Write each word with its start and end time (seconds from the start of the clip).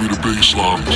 Me 0.00 0.06
the 0.06 0.14
baseline. 0.22 0.86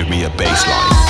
give 0.00 0.08
me 0.08 0.24
a 0.24 0.30
bass 0.30 0.66
line. 0.66 1.09